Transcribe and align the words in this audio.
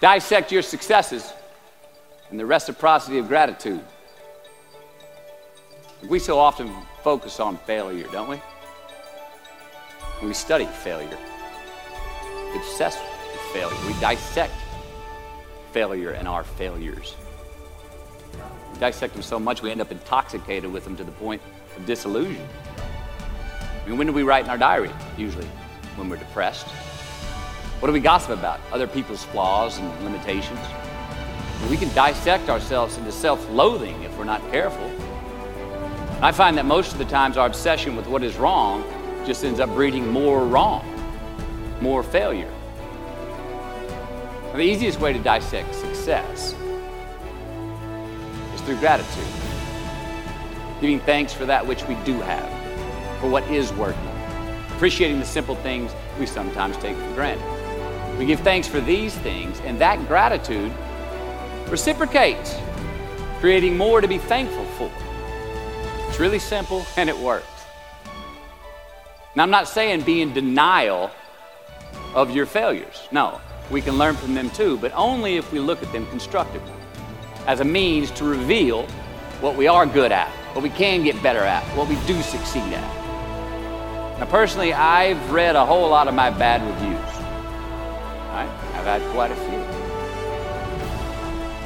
Dissect 0.00 0.52
your 0.52 0.62
successes 0.62 1.32
and 2.30 2.38
the 2.38 2.46
reciprocity 2.46 3.18
of 3.18 3.26
gratitude. 3.26 3.82
We 6.08 6.20
so 6.20 6.38
often 6.38 6.72
focus 7.02 7.40
on 7.40 7.56
failure, 7.58 8.06
don't 8.12 8.28
we? 8.28 8.40
We 10.22 10.32
study 10.34 10.66
failure, 10.66 11.18
obsessed 12.54 13.00
with 13.32 13.40
failure. 13.52 13.76
We 13.86 13.98
dissect 14.00 14.52
failure 15.72 16.10
and 16.10 16.28
our 16.28 16.44
failures. 16.44 17.16
We 18.72 18.78
dissect 18.78 19.14
them 19.14 19.22
so 19.22 19.40
much 19.40 19.62
we 19.62 19.72
end 19.72 19.80
up 19.80 19.90
intoxicated 19.90 20.72
with 20.72 20.84
them 20.84 20.96
to 20.96 21.04
the 21.04 21.12
point 21.12 21.42
of 21.76 21.86
disillusion. 21.86 22.46
I 23.84 23.88
mean, 23.88 23.98
when 23.98 24.06
do 24.06 24.12
we 24.12 24.22
write 24.22 24.44
in 24.44 24.50
our 24.50 24.58
diary? 24.58 24.90
Usually 25.16 25.46
when 25.96 26.08
we're 26.08 26.18
depressed. 26.18 26.68
What 27.80 27.86
do 27.86 27.92
we 27.92 28.00
gossip 28.00 28.30
about? 28.30 28.58
Other 28.72 28.88
people's 28.88 29.22
flaws 29.22 29.78
and 29.78 30.04
limitations. 30.04 30.58
We 31.70 31.76
can 31.76 31.94
dissect 31.94 32.48
ourselves 32.48 32.96
into 32.96 33.12
self 33.12 33.48
loathing 33.50 34.02
if 34.02 34.16
we're 34.18 34.24
not 34.24 34.40
careful. 34.50 34.90
I 36.20 36.32
find 36.32 36.58
that 36.58 36.66
most 36.66 36.90
of 36.90 36.98
the 36.98 37.04
times 37.04 37.36
our 37.36 37.46
obsession 37.46 37.94
with 37.94 38.08
what 38.08 38.24
is 38.24 38.36
wrong 38.36 38.82
just 39.24 39.44
ends 39.44 39.60
up 39.60 39.70
breeding 39.70 40.08
more 40.10 40.44
wrong, 40.44 40.84
more 41.80 42.02
failure. 42.02 42.52
the 44.54 44.60
easiest 44.60 44.98
way 44.98 45.12
to 45.12 45.20
dissect 45.20 45.72
success 45.72 46.56
is 48.54 48.60
through 48.62 48.78
gratitude, 48.78 49.24
giving 50.80 50.98
thanks 50.98 51.32
for 51.32 51.46
that 51.46 51.64
which 51.64 51.84
we 51.84 51.94
do 52.04 52.20
have, 52.22 53.20
for 53.20 53.30
what 53.30 53.44
is 53.52 53.72
working, 53.74 54.10
appreciating 54.70 55.20
the 55.20 55.26
simple 55.26 55.54
things 55.54 55.92
we 56.18 56.26
sometimes 56.26 56.76
take 56.78 56.96
for 56.96 57.14
granted. 57.14 57.67
We 58.18 58.26
give 58.26 58.40
thanks 58.40 58.66
for 58.66 58.80
these 58.80 59.14
things, 59.14 59.60
and 59.60 59.80
that 59.80 60.08
gratitude 60.08 60.72
reciprocates, 61.68 62.56
creating 63.38 63.76
more 63.76 64.00
to 64.00 64.08
be 64.08 64.18
thankful 64.18 64.64
for. 64.76 64.90
It's 66.08 66.18
really 66.18 66.40
simple 66.40 66.84
and 66.96 67.08
it 67.08 67.16
works. 67.16 67.46
Now, 69.36 69.44
I'm 69.44 69.50
not 69.50 69.68
saying 69.68 70.02
be 70.02 70.20
in 70.20 70.32
denial 70.32 71.12
of 72.14 72.32
your 72.32 72.46
failures. 72.46 73.06
No, 73.12 73.40
we 73.70 73.80
can 73.80 73.98
learn 73.98 74.16
from 74.16 74.34
them 74.34 74.50
too, 74.50 74.78
but 74.78 74.92
only 74.96 75.36
if 75.36 75.52
we 75.52 75.60
look 75.60 75.80
at 75.82 75.92
them 75.92 76.04
constructively 76.06 76.72
as 77.46 77.60
a 77.60 77.64
means 77.64 78.10
to 78.12 78.24
reveal 78.24 78.84
what 79.40 79.54
we 79.54 79.68
are 79.68 79.86
good 79.86 80.10
at, 80.10 80.28
what 80.54 80.62
we 80.64 80.70
can 80.70 81.04
get 81.04 81.22
better 81.22 81.44
at, 81.44 81.62
what 81.76 81.88
we 81.88 81.94
do 82.06 82.20
succeed 82.22 82.72
at. 82.72 84.18
Now, 84.18 84.26
personally, 84.26 84.72
I've 84.72 85.30
read 85.30 85.54
a 85.54 85.64
whole 85.64 85.88
lot 85.88 86.08
of 86.08 86.14
my 86.14 86.30
bad 86.30 86.66
reviews. 86.66 86.87
I've 88.74 88.84
had 88.84 89.02
quite 89.12 89.30
a 89.30 89.36
few. 89.36 89.58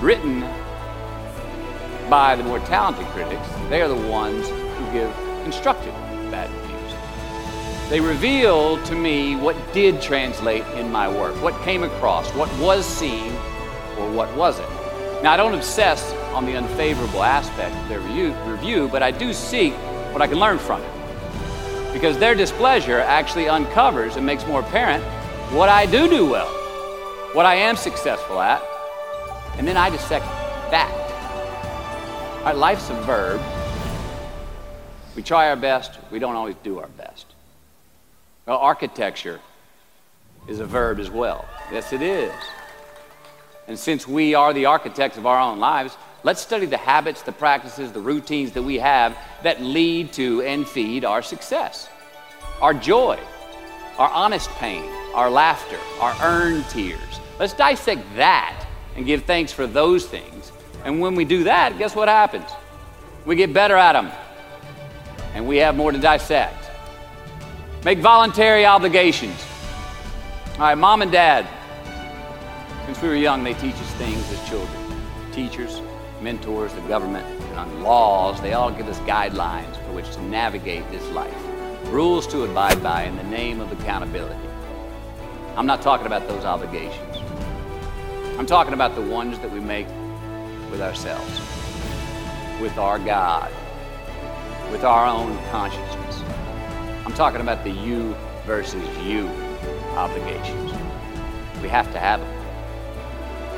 Written 0.00 0.40
by 2.08 2.36
the 2.36 2.44
more 2.44 2.60
talented 2.60 3.06
critics, 3.08 3.46
they 3.68 3.82
are 3.82 3.88
the 3.88 4.08
ones 4.08 4.48
who 4.48 4.92
give 4.92 5.12
constructive 5.42 5.92
bad 6.30 6.50
reviews. 6.50 7.90
They 7.90 8.00
reveal 8.00 8.82
to 8.84 8.94
me 8.94 9.34
what 9.36 9.56
did 9.72 10.00
translate 10.00 10.64
in 10.76 10.92
my 10.92 11.08
work, 11.08 11.34
what 11.42 11.60
came 11.62 11.82
across, 11.84 12.30
what 12.34 12.54
was 12.58 12.84
seen, 12.84 13.32
or 13.98 14.10
what 14.10 14.34
wasn't. 14.36 14.68
Now, 15.22 15.32
I 15.32 15.36
don't 15.36 15.54
obsess 15.54 16.12
on 16.32 16.46
the 16.46 16.56
unfavorable 16.56 17.24
aspect 17.24 17.74
of 17.74 17.88
their 17.88 18.00
review, 18.00 18.34
review, 18.46 18.88
but 18.88 19.02
I 19.02 19.10
do 19.10 19.32
seek 19.32 19.72
what 20.12 20.22
I 20.22 20.26
can 20.26 20.38
learn 20.38 20.58
from 20.58 20.80
it. 20.80 20.90
Because 21.92 22.18
their 22.18 22.34
displeasure 22.34 23.00
actually 23.00 23.48
uncovers 23.48 24.16
and 24.16 24.24
makes 24.24 24.46
more 24.46 24.60
apparent 24.60 25.02
what 25.52 25.68
I 25.68 25.86
do 25.86 26.08
do 26.08 26.26
well, 26.26 26.48
what 27.34 27.46
I 27.46 27.56
am 27.56 27.76
successful 27.76 28.40
at, 28.40 28.62
and 29.58 29.66
then 29.68 29.76
I 29.76 29.90
dissect 29.90 30.24
that. 30.70 30.94
Right, 32.44 32.56
life's 32.56 32.88
a 32.90 32.94
verb. 33.02 33.40
We 35.14 35.22
try 35.22 35.50
our 35.50 35.56
best, 35.56 35.98
we 36.10 36.18
don't 36.18 36.36
always 36.36 36.56
do 36.62 36.78
our 36.78 36.86
best. 36.88 37.26
Well, 38.46 38.58
architecture 38.58 39.40
is 40.48 40.60
a 40.60 40.64
verb 40.64 40.98
as 41.00 41.10
well. 41.10 41.46
Yes, 41.70 41.92
it 41.92 42.00
is. 42.00 42.32
And 43.66 43.78
since 43.78 44.08
we 44.08 44.34
are 44.34 44.54
the 44.54 44.64
architects 44.64 45.18
of 45.18 45.26
our 45.26 45.38
own 45.38 45.58
lives, 45.58 45.96
let's 46.22 46.40
study 46.40 46.64
the 46.64 46.78
habits, 46.78 47.20
the 47.20 47.32
practices, 47.32 47.92
the 47.92 48.00
routines 48.00 48.52
that 48.52 48.62
we 48.62 48.76
have 48.78 49.18
that 49.42 49.60
lead 49.60 50.12
to 50.14 50.40
and 50.42 50.66
feed 50.66 51.04
our 51.04 51.20
success, 51.20 51.90
our 52.62 52.72
joy, 52.72 53.18
our 53.98 54.08
honest 54.08 54.48
pain, 54.52 54.90
our 55.14 55.30
laughter, 55.30 55.78
our 56.00 56.14
earned 56.22 56.64
tears. 56.68 57.20
Let's 57.38 57.52
dissect 57.52 58.02
that 58.16 58.66
and 58.96 59.06
give 59.06 59.24
thanks 59.24 59.52
for 59.52 59.66
those 59.66 60.06
things. 60.06 60.52
And 60.84 61.00
when 61.00 61.14
we 61.14 61.24
do 61.24 61.44
that, 61.44 61.78
guess 61.78 61.94
what 61.94 62.08
happens? 62.08 62.50
We 63.24 63.36
get 63.36 63.52
better 63.52 63.76
at 63.76 63.92
them 63.92 64.10
and 65.34 65.46
we 65.46 65.58
have 65.58 65.76
more 65.76 65.92
to 65.92 65.98
dissect. 65.98 66.70
Make 67.84 67.98
voluntary 67.98 68.66
obligations. 68.66 69.44
All 70.54 70.60
right, 70.60 70.74
mom 70.74 71.02
and 71.02 71.12
dad, 71.12 71.46
since 72.86 73.00
we 73.00 73.08
were 73.08 73.16
young, 73.16 73.44
they 73.44 73.54
teach 73.54 73.74
us 73.74 73.90
things 73.94 74.32
as 74.32 74.48
children. 74.48 74.84
Teachers, 75.32 75.80
mentors, 76.20 76.72
the 76.72 76.80
government, 76.82 77.26
and 77.50 77.58
on 77.58 77.82
laws, 77.82 78.40
they 78.40 78.54
all 78.54 78.70
give 78.70 78.88
us 78.88 78.98
guidelines 79.00 79.76
for 79.84 79.92
which 79.92 80.10
to 80.14 80.22
navigate 80.22 80.90
this 80.90 81.06
life 81.10 81.34
rules 81.84 82.26
to 82.26 82.44
abide 82.44 82.82
by 82.82 83.04
in 83.04 83.16
the 83.16 83.22
name 83.24 83.60
of 83.60 83.72
accountability. 83.72 84.47
I'm 85.58 85.66
not 85.66 85.82
talking 85.82 86.06
about 86.06 86.28
those 86.28 86.44
obligations. 86.44 87.16
I'm 88.38 88.46
talking 88.46 88.74
about 88.74 88.94
the 88.94 89.02
ones 89.02 89.40
that 89.40 89.50
we 89.50 89.58
make 89.58 89.88
with 90.70 90.80
ourselves, 90.80 91.40
with 92.60 92.78
our 92.78 93.00
God, 93.00 93.50
with 94.70 94.84
our 94.84 95.04
own 95.04 95.36
consciousness. 95.50 96.22
I'm 97.04 97.12
talking 97.12 97.40
about 97.40 97.64
the 97.64 97.72
you 97.72 98.14
versus 98.46 98.86
you 99.04 99.26
obligations. 99.96 100.70
We 101.60 101.68
have 101.70 101.92
to 101.92 101.98
have 101.98 102.20
them. 102.20 102.46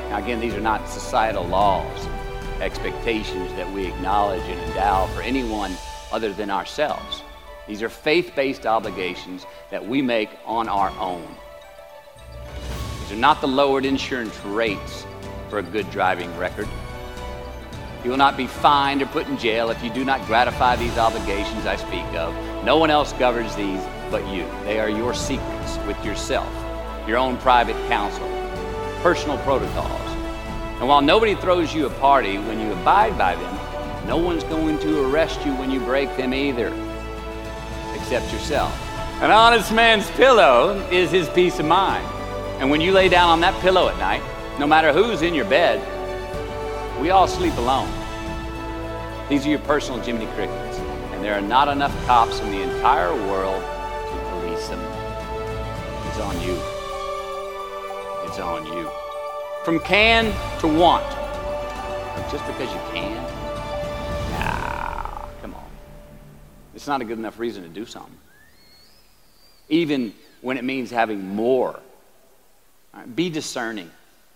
Now, 0.09 0.17
again, 0.17 0.39
these 0.39 0.55
are 0.55 0.59
not 0.59 0.89
societal 0.89 1.45
laws, 1.45 2.07
expectations 2.61 3.53
that 3.53 3.71
we 3.71 3.85
acknowledge 3.85 4.41
and 4.41 4.59
endow 4.61 5.05
for 5.13 5.21
anyone 5.21 5.77
other 6.11 6.33
than 6.33 6.49
ourselves. 6.49 7.21
These 7.67 7.83
are 7.83 7.89
faith 7.89 8.31
based 8.35 8.65
obligations 8.65 9.45
that 9.69 9.87
we 9.87 10.01
make 10.01 10.31
on 10.47 10.67
our 10.67 10.89
own. 10.97 11.37
Not 13.17 13.41
the 13.41 13.47
lowered 13.47 13.85
insurance 13.85 14.37
rates 14.45 15.05
for 15.49 15.59
a 15.59 15.63
good 15.63 15.89
driving 15.91 16.35
record. 16.37 16.67
You 18.03 18.09
will 18.09 18.17
not 18.17 18.35
be 18.35 18.47
fined 18.47 19.01
or 19.01 19.05
put 19.05 19.27
in 19.27 19.37
jail 19.37 19.69
if 19.69 19.83
you 19.83 19.93
do 19.93 20.03
not 20.03 20.25
gratify 20.25 20.75
these 20.77 20.97
obligations 20.97 21.67
I 21.67 21.75
speak 21.75 22.05
of. 22.15 22.33
No 22.65 22.77
one 22.77 22.89
else 22.89 23.13
governs 23.13 23.55
these 23.55 23.79
but 24.09 24.27
you. 24.33 24.47
They 24.63 24.79
are 24.79 24.89
your 24.89 25.13
secrets 25.13 25.77
with 25.85 26.03
yourself, 26.03 26.49
your 27.07 27.17
own 27.17 27.37
private 27.37 27.75
counsel, 27.87 28.27
personal 29.03 29.37
protocols. 29.39 30.01
And 30.79 30.87
while 30.87 31.01
nobody 31.01 31.35
throws 31.35 31.75
you 31.75 31.85
a 31.85 31.91
party 31.91 32.39
when 32.39 32.59
you 32.59 32.71
abide 32.73 33.17
by 33.17 33.35
them, 33.35 34.07
no 34.07 34.17
one's 34.17 34.43
going 34.45 34.79
to 34.79 35.07
arrest 35.07 35.45
you 35.45 35.53
when 35.55 35.69
you 35.69 35.79
break 35.79 36.15
them 36.17 36.33
either 36.33 36.73
except 37.93 38.33
yourself. 38.33 38.73
An 39.21 39.29
honest 39.29 39.71
man's 39.71 40.09
pillow 40.11 40.75
is 40.89 41.11
his 41.11 41.29
peace 41.29 41.59
of 41.59 41.67
mind. 41.67 42.07
And 42.61 42.69
when 42.69 42.79
you 42.79 42.91
lay 42.91 43.09
down 43.09 43.31
on 43.31 43.39
that 43.39 43.59
pillow 43.61 43.89
at 43.89 43.97
night, 43.97 44.21
no 44.59 44.67
matter 44.67 44.93
who's 44.93 45.23
in 45.23 45.33
your 45.33 45.45
bed, 45.45 45.81
we 47.01 47.09
all 47.09 47.27
sleep 47.27 47.57
alone. 47.57 47.89
These 49.29 49.47
are 49.47 49.49
your 49.49 49.57
personal 49.61 49.99
Jiminy 49.99 50.27
Crickets, 50.35 50.77
and 51.11 51.23
there 51.23 51.33
are 51.33 51.41
not 51.41 51.69
enough 51.69 51.91
cops 52.05 52.39
in 52.39 52.51
the 52.51 52.61
entire 52.61 53.15
world 53.15 53.63
to 53.63 54.29
police 54.29 54.67
them. 54.67 54.79
It's 56.07 56.19
on 56.19 56.39
you. 56.41 56.53
It's 58.29 58.37
on 58.37 58.67
you. 58.67 58.87
From 59.65 59.79
can 59.79 60.25
to 60.59 60.67
want. 60.67 61.09
Just 62.31 62.45
because 62.45 62.71
you 62.71 62.79
can? 62.93 63.15
Nah, 64.33 65.25
come 65.41 65.55
on. 65.55 65.65
It's 66.75 66.85
not 66.85 67.01
a 67.01 67.05
good 67.05 67.17
enough 67.17 67.39
reason 67.39 67.63
to 67.63 67.69
do 67.69 67.87
something. 67.87 68.19
Even 69.67 70.13
when 70.41 70.57
it 70.57 70.63
means 70.63 70.91
having 70.91 71.27
more. 71.27 71.79
Right, 72.93 73.15
be 73.15 73.29
discerning. 73.29 73.89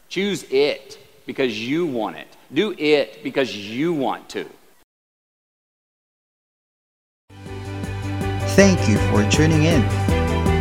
Choose 0.10 0.44
it 0.50 0.98
because 1.26 1.60
you 1.60 1.86
want 1.86 2.16
it. 2.16 2.28
Do 2.54 2.74
it 2.78 3.24
because 3.24 3.56
you 3.56 3.94
want 3.94 4.30
to. 4.30 4.46
Thank 8.56 8.88
you 8.88 8.98
for 9.10 9.30
tuning 9.30 9.64
in. 9.64 9.82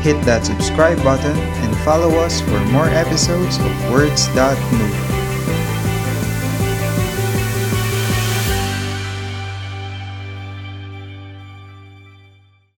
Hit 0.00 0.20
that 0.24 0.44
subscribe 0.44 1.02
button 1.04 1.36
and 1.36 1.76
follow 1.78 2.10
us 2.18 2.40
for 2.40 2.58
more 2.72 2.88
episodes 2.88 3.58
of 3.58 3.90
Words 3.92 4.26
That 4.34 4.58
Move. 4.72 5.13